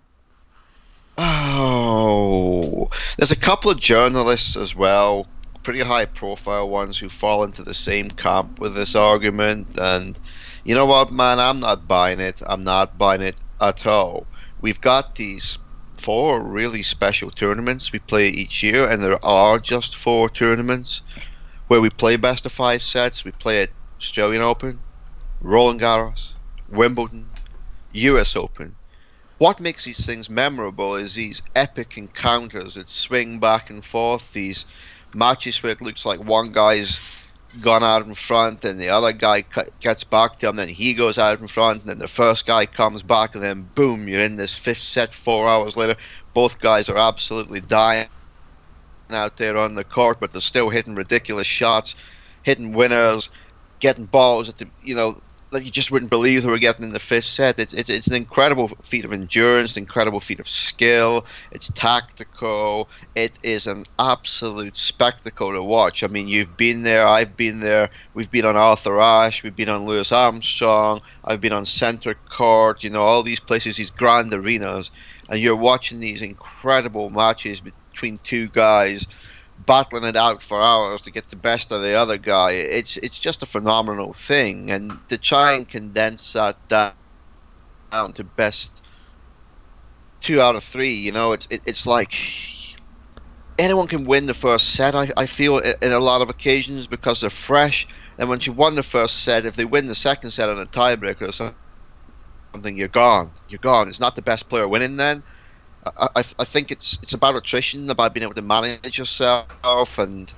[1.17, 2.87] Oh,
[3.17, 5.27] there's a couple of journalists as well
[5.67, 9.77] pretty high profile ones who fall into the same camp with this argument.
[9.77, 10.17] And
[10.63, 12.41] you know what, man, I'm not buying it.
[12.47, 14.25] I'm not buying it at all.
[14.61, 15.57] We've got these
[15.99, 21.01] four really special tournaments we play each year, and there are just four tournaments
[21.67, 23.25] where we play best of five sets.
[23.25, 24.79] We play at Australian Open,
[25.41, 26.31] Roland Garros,
[26.69, 27.27] Wimbledon,
[27.97, 28.75] US Open.
[29.37, 34.65] What makes these things memorable is these epic encounters that swing back and forth, these
[35.13, 36.99] matches where it looks like one guy's
[37.61, 39.43] gone out in front and the other guy
[39.79, 42.65] gets back to him, then he goes out in front, and then the first guy
[42.65, 45.95] comes back, and then boom, you're in this fifth set four hours later.
[46.33, 48.07] Both guys are absolutely dying
[49.09, 51.95] out there on the court, but they're still hitting ridiculous shots,
[52.43, 53.29] hitting winners,
[53.79, 55.15] getting balls at the you know
[55.51, 57.59] that you just wouldn't believe they were getting in the fifth set.
[57.59, 61.25] It's, it's, it's an incredible feat of endurance, an incredible feat of skill.
[61.51, 62.89] It's tactical.
[63.15, 66.03] It is an absolute spectacle to watch.
[66.03, 67.07] I mean, you've been there.
[67.07, 67.89] I've been there.
[68.13, 69.43] We've been on Arthur Ashe.
[69.43, 71.01] We've been on Louis Armstrong.
[71.23, 72.83] I've been on Center Court.
[72.83, 74.91] You know, all these places, these grand arenas,
[75.29, 79.07] and you're watching these incredible matches between two guys
[79.67, 82.53] battling it out for hours to get the best of the other guy.
[82.53, 86.95] It's it's just a phenomenal thing, and to try and condense that down,
[88.13, 88.83] to best
[90.21, 92.13] two out of three, you know, it's it, it's like
[93.59, 94.95] anyone can win the first set.
[94.95, 97.87] I, I feel in a lot of occasions because they're fresh.
[98.17, 100.65] And once you won the first set, if they win the second set on a
[100.65, 101.53] tiebreaker or
[102.53, 103.31] something, you're gone.
[103.47, 103.87] You're gone.
[103.87, 105.23] It's not the best player winning then
[105.97, 110.31] I, I, think it's it's about attrition, about being able to manage yourself, and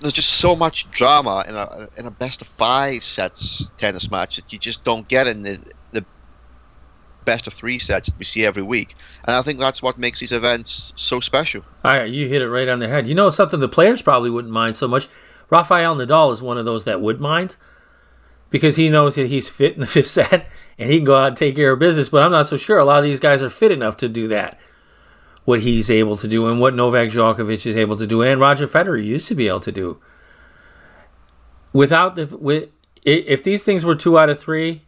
[0.00, 4.36] there's just so much drama in a in a best of five sets tennis match
[4.36, 5.58] that you just don't get in the
[5.92, 6.04] the
[7.24, 8.94] best of three sets that we see every week.
[9.24, 11.62] And I think that's what makes these events so special.
[11.84, 13.06] All right, you hit it right on the head.
[13.06, 15.08] You know something the players probably wouldn't mind so much.
[15.50, 17.56] Rafael Nadal is one of those that would mind
[18.50, 20.46] because he knows that he's fit in the fifth set
[20.82, 22.08] and he can go out and take care of business.
[22.08, 24.26] But I'm not so sure a lot of these guys are fit enough to do
[24.28, 24.58] that.
[25.44, 28.66] What he's able to do and what Novak Djokovic is able to do, and Roger
[28.66, 30.00] Federer used to be able to do.
[31.72, 32.70] Without the with,
[33.04, 34.82] if these things were two out of three,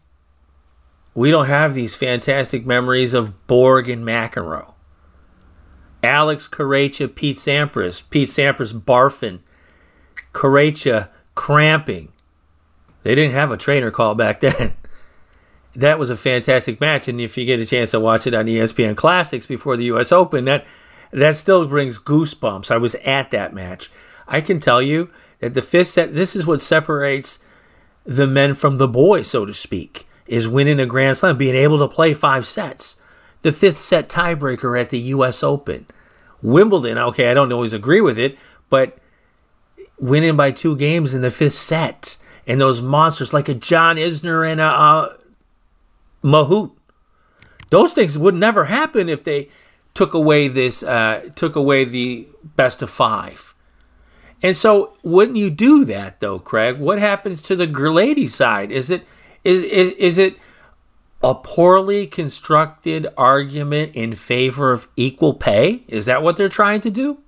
[1.14, 4.74] we don't have these fantastic memories of Borg and McEnroe.
[6.02, 9.40] Alex Corretja, Pete Sampras, Pete Sampras barfing,
[10.32, 12.12] Corretja cramping.
[13.04, 14.74] They didn't have a trainer call back then
[15.74, 17.08] that was a fantastic match.
[17.08, 20.12] And if you get a chance to watch it on ESPN Classics before the U.S.
[20.12, 20.64] Open, that
[21.12, 22.70] that still brings goosebumps.
[22.70, 23.90] I was at that match.
[24.26, 26.14] I can tell you that the fifth set.
[26.14, 27.38] This is what separates
[28.04, 31.78] the men from the boys, so to speak, is winning a Grand Slam, being able
[31.78, 32.96] to play five sets.
[33.42, 35.42] The fifth set tiebreaker at the U.S.
[35.42, 35.86] Open.
[36.42, 38.98] Wimbledon, okay, I don't always agree with it, but
[39.98, 44.50] winning by two games in the fifth set and those monsters like a John Isner
[44.50, 45.16] and a, a
[46.24, 46.72] Mahut.
[47.70, 49.48] Those things would never happen if they
[49.92, 53.54] took away this, uh, took away the best of five.
[54.42, 56.78] And so, wouldn't you do that though, Craig?
[56.78, 58.70] What happens to the lady side?
[58.72, 59.06] Is it
[59.42, 60.36] is, is, is it
[61.22, 65.82] a poorly constructed argument in favor of equal pay?
[65.88, 67.18] Is that what they're trying to do?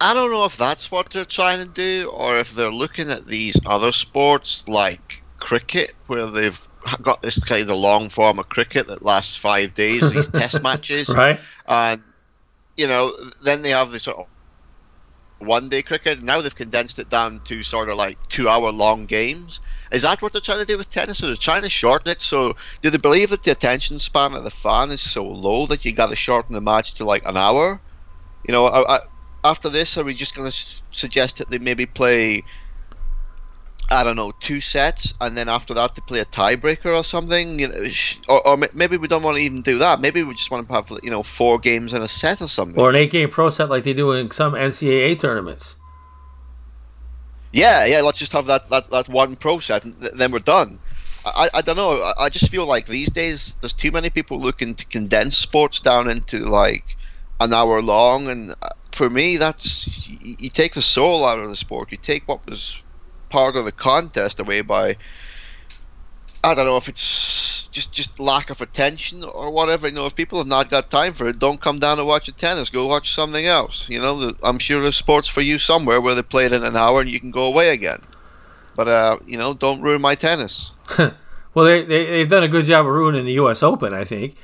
[0.00, 3.28] I don't know if that's what they're trying to do, or if they're looking at
[3.28, 6.60] these other sports like cricket, where they've
[7.02, 11.08] got this kind of long form of cricket that lasts five days, these test matches,
[11.08, 11.40] right?
[11.66, 12.02] And
[12.76, 13.12] you know,
[13.44, 14.26] then they have this sort of
[15.46, 16.22] one day cricket.
[16.22, 19.60] Now they've condensed it down to sort of like two hour long games.
[19.90, 21.22] Is that what they're trying to do with tennis?
[21.22, 22.20] Or they're trying to shorten it?
[22.20, 25.84] So do they believe that the attention span of the fan is so low that
[25.84, 27.80] you got to shorten the match to like an hour?
[28.44, 29.00] You know, I, I,
[29.44, 32.44] after this, are we just going to s- suggest that they maybe play?
[33.92, 37.58] I don't know, two sets, and then after that, they play a tiebreaker or something.
[37.58, 37.84] You know,
[38.28, 40.00] or, or maybe we don't want to even do that.
[40.00, 42.80] Maybe we just want to have you know four games in a set or something.
[42.80, 45.76] Or an eight game pro set like they do in some NCAA tournaments.
[47.52, 48.00] Yeah, yeah.
[48.00, 50.78] Let's just have that that, that one pro set, and th- then we're done.
[51.24, 52.02] I, I don't know.
[52.02, 55.80] I, I just feel like these days there's too many people looking to condense sports
[55.80, 56.96] down into like
[57.40, 61.48] an hour long, and uh, for me, that's you, you take the soul out of
[61.48, 61.92] the sport.
[61.92, 62.81] You take what was
[63.32, 64.96] part of the contest away by
[66.44, 69.88] I don't know if it's just just lack of attention or whatever.
[69.88, 72.28] You know, if people have not got time for it, don't come down to watch
[72.28, 72.68] a tennis.
[72.68, 73.88] Go watch something else.
[73.88, 76.64] You know, the, I'm sure there's sports for you somewhere where they play it in
[76.64, 78.00] an hour and you can go away again.
[78.76, 80.72] But uh, you know, don't ruin my tennis.
[80.98, 83.62] well, they, they they've done a good job of ruining the U.S.
[83.62, 84.36] Open, I think.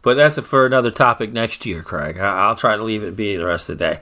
[0.00, 2.18] But that's for another topic next year, Craig.
[2.18, 4.00] I, I'll try to leave it be the rest of the day.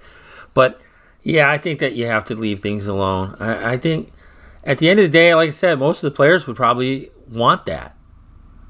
[0.54, 0.80] But
[1.22, 3.36] yeah, I think that you have to leave things alone.
[3.38, 4.12] I, I think
[4.64, 7.10] at the end of the day, like I said, most of the players would probably
[7.28, 7.96] want that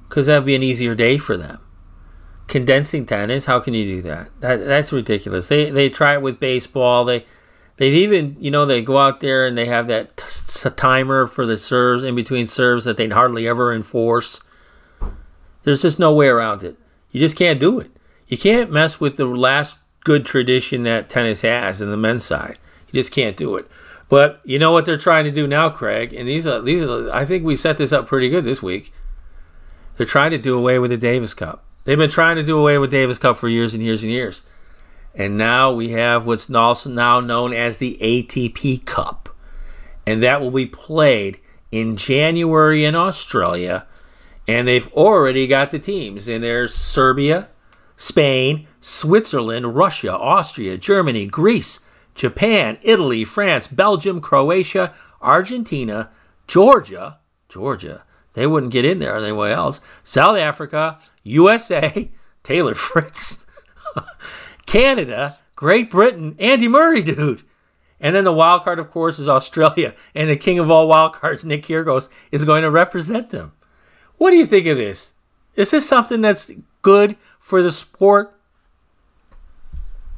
[0.08, 1.60] because that'd be an easier day for them.
[2.46, 4.28] Condensing tennis, how can you do that?
[4.40, 5.48] That that's ridiculous.
[5.48, 7.04] They they try it with baseball.
[7.04, 7.24] They
[7.76, 11.46] they've even you know they go out there and they have that t- timer for
[11.46, 14.40] the serves in between serves that they hardly ever enforce.
[15.62, 16.76] There's just no way around it.
[17.12, 17.90] You just can't do it.
[18.26, 22.58] You can't mess with the last good tradition that tennis has in the men's side.
[22.88, 23.68] You just can't do it.
[24.10, 27.10] But you know what they're trying to do now, Craig, and these are these are.
[27.12, 28.92] I think we set this up pretty good this week.
[29.96, 31.62] They're trying to do away with the Davis Cup.
[31.84, 34.42] They've been trying to do away with Davis Cup for years and years and years,
[35.14, 39.28] and now we have what's also now known as the ATP Cup,
[40.04, 41.38] and that will be played
[41.70, 43.86] in January in Australia,
[44.48, 47.48] and they've already got the teams, and there's Serbia,
[47.94, 51.78] Spain, Switzerland, Russia, Austria, Germany, Greece.
[52.20, 56.10] Japan, Italy, France, Belgium, Croatia, Argentina,
[56.46, 58.02] Georgia, Georgia,
[58.34, 59.80] they wouldn't get in there anywhere else.
[60.04, 62.10] South Africa, USA,
[62.42, 63.46] Taylor Fritz,
[64.66, 67.40] Canada, Great Britain, Andy Murray, dude.
[67.98, 69.94] And then the wild card, of course, is Australia.
[70.14, 73.52] And the king of all wild cards, Nick Kyrgios, is going to represent them.
[74.18, 75.14] What do you think of this?
[75.56, 76.52] Is this something that's
[76.82, 78.38] good for the sport?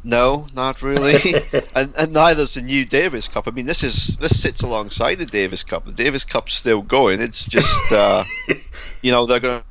[0.04, 1.14] No, not really,
[1.76, 3.46] and and neither's the new Davis Cup.
[3.46, 5.84] I mean, this is this sits alongside the Davis Cup.
[5.84, 7.20] The Davis Cup's still going.
[7.20, 8.24] It's just, uh,
[9.02, 9.62] you know, they're going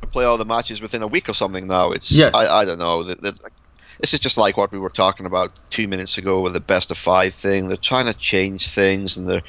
[0.00, 1.92] to play all the matches within a week or something now.
[1.92, 2.34] It's yes.
[2.34, 3.04] I, I don't know.
[3.04, 6.90] This is just like what we were talking about two minutes ago with the best
[6.90, 7.68] of five thing.
[7.68, 9.42] They're trying to change things, and they're,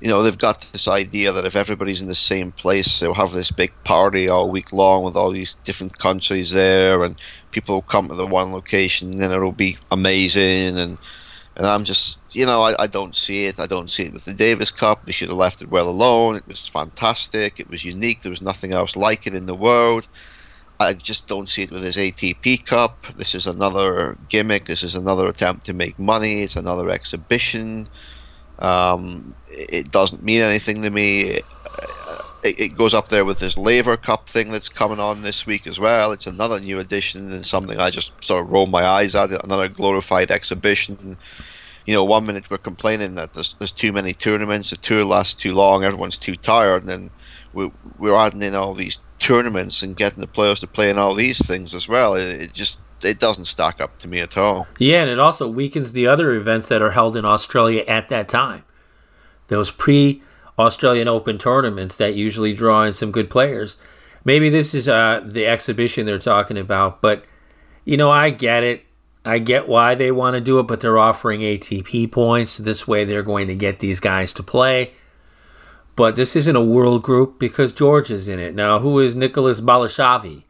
[0.00, 3.32] you know, they've got this idea that if everybody's in the same place, they'll have
[3.32, 7.16] this big party all week long with all these different countries there, and
[7.50, 10.76] people will come to the one location, and it'll be amazing.
[10.78, 11.00] And
[11.56, 13.58] and I'm just, you know, I, I don't see it.
[13.58, 15.04] I don't see it with the Davis Cup.
[15.04, 16.36] They should have left it well alone.
[16.36, 17.58] It was fantastic.
[17.58, 18.22] It was unique.
[18.22, 20.06] There was nothing else like it in the world.
[20.78, 23.02] I just don't see it with this ATP Cup.
[23.16, 24.64] This is another gimmick.
[24.66, 26.42] This is another attempt to make money.
[26.42, 27.86] It's another exhibition.
[28.60, 31.40] Um, it doesn't mean anything to me.
[32.42, 35.66] It, it, goes up there with this Laver Cup thing that's coming on this week
[35.66, 36.12] as well.
[36.12, 39.30] It's another new addition and something I just sort of roll my eyes at.
[39.44, 41.16] Another glorified exhibition.
[41.86, 45.34] You know, one minute we're complaining that there's, there's too many tournaments, the tour lasts
[45.34, 47.10] too long, everyone's too tired, and then
[47.52, 51.14] we, we're adding in all these tournaments and getting the players to play in all
[51.14, 52.14] these things as well.
[52.14, 54.66] It, it just it doesn't stack up to me at all.
[54.78, 58.28] Yeah, and it also weakens the other events that are held in Australia at that
[58.28, 58.64] time.
[59.48, 60.22] Those pre
[60.60, 63.76] Australian Open tournaments that usually draw in some good players.
[64.24, 67.24] Maybe this is uh, the exhibition they're talking about, but
[67.84, 68.84] you know, I get it.
[69.24, 72.56] I get why they want to do it, but they're offering ATP points.
[72.56, 74.92] This way, they're going to get these guys to play.
[75.96, 78.54] But this isn't a world group because George is in it.
[78.54, 80.44] Now, who is Nicholas Basilashvili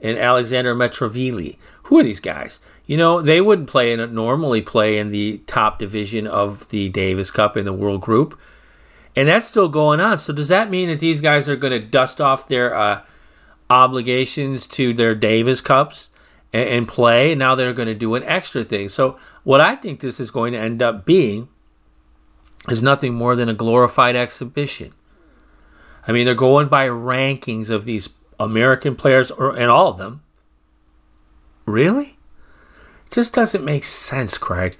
[0.00, 1.58] and Alexander Metreveli?
[1.84, 2.58] Who are these guys?
[2.86, 7.30] You know, they wouldn't play in normally play in the top division of the Davis
[7.30, 8.38] Cup in the world group.
[9.16, 10.18] And that's still going on.
[10.18, 13.00] So does that mean that these guys are going to dust off their uh,
[13.70, 16.10] obligations to their Davis Cups
[16.52, 17.34] and, and play?
[17.34, 18.90] Now they're going to do an extra thing.
[18.90, 21.48] So what I think this is going to end up being
[22.68, 24.92] is nothing more than a glorified exhibition.
[26.06, 30.22] I mean, they're going by rankings of these American players, or and all of them.
[31.64, 32.18] Really?
[33.06, 34.76] It just doesn't make sense, Craig.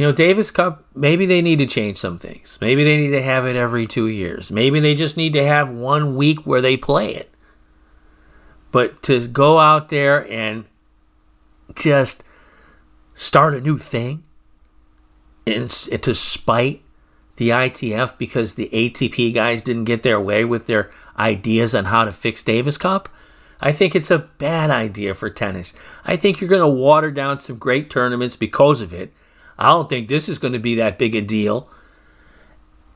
[0.00, 2.56] You know, Davis Cup, maybe they need to change some things.
[2.58, 4.50] Maybe they need to have it every two years.
[4.50, 7.30] Maybe they just need to have one week where they play it.
[8.70, 10.64] But to go out there and
[11.74, 12.22] just
[13.14, 14.24] start a new thing
[15.46, 16.82] and to spite
[17.36, 22.06] the ITF because the ATP guys didn't get their way with their ideas on how
[22.06, 23.10] to fix Davis Cup,
[23.60, 25.74] I think it's a bad idea for tennis.
[26.06, 29.12] I think you're going to water down some great tournaments because of it.
[29.60, 31.68] I don't think this is going to be that big a deal.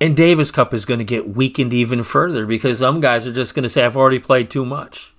[0.01, 3.55] And Davis Cup is going to get weakened even further because some guys are just
[3.55, 5.15] going to say, I've already played too much.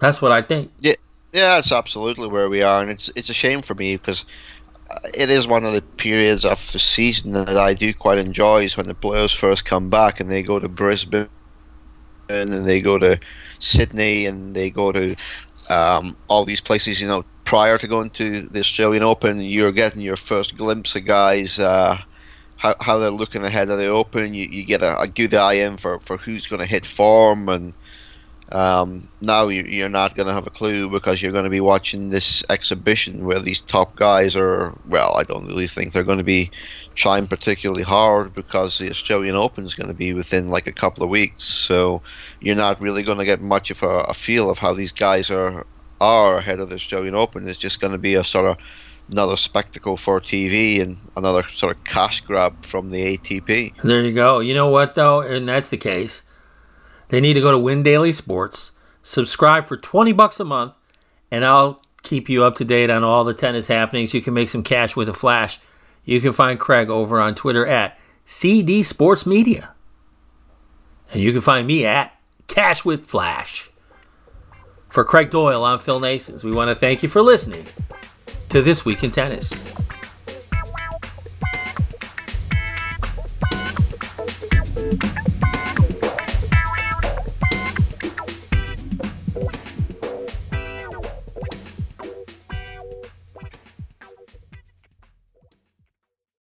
[0.00, 0.72] That's what I think.
[0.80, 0.94] Yeah,
[1.32, 2.82] yeah, that's absolutely where we are.
[2.82, 4.24] And it's, it's a shame for me because
[5.14, 8.76] it is one of the periods of the season that I do quite enjoy is
[8.76, 11.28] when the players first come back and they go to Brisbane
[12.28, 13.18] and they go to
[13.58, 15.16] Sydney and they go to
[15.70, 17.00] um, all these places.
[17.00, 21.04] You know, prior to going to the Australian Open, you're getting your first glimpse of
[21.04, 21.58] guys.
[21.58, 21.98] Uh,
[22.56, 25.54] how, how they're looking ahead of the Open, you, you get a, a good eye
[25.54, 27.74] in for, for who's going to hit form and
[28.52, 31.60] um, now you, are not going to have a clue because you're going to be
[31.60, 34.76] watching this exhibition where these top guys are.
[34.86, 36.50] Well, I don't really think they're going to be
[36.94, 41.02] trying particularly hard because the Australian Open is going to be within like a couple
[41.02, 41.44] of weeks.
[41.44, 42.02] So
[42.40, 45.30] you're not really going to get much of a, a feel of how these guys
[45.30, 45.66] are
[46.02, 47.48] are ahead of the Australian Open.
[47.48, 48.56] It's just going to be a sort of
[49.10, 53.80] another spectacle for TV and another sort of cash grab from the ATP.
[53.82, 54.40] There you go.
[54.40, 56.24] You know what though, and that's the case
[57.08, 58.72] they need to go to Win Daily Sports,
[59.02, 60.76] subscribe for 20 bucks a month,
[61.30, 64.14] and I'll keep you up to date on all the tennis happenings.
[64.14, 65.60] You can make some cash with a flash.
[66.04, 69.74] You can find Craig over on Twitter at CD Sports Media.
[71.12, 72.12] And you can find me at
[72.48, 73.70] Cash with Flash.
[74.92, 76.44] For Craig Doyle, I'm Phil Nasons.
[76.44, 77.64] We want to thank you for listening
[78.50, 79.71] to This Week in Tennis.